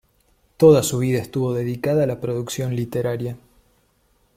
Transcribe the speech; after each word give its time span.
Toda 0.57 0.81
su 0.81 0.97
vida 0.97 1.19
estuvo 1.19 1.53
dedicada 1.53 2.05
a 2.05 2.07
la 2.07 2.19
producción 2.19 2.75
literaria. 2.75 3.37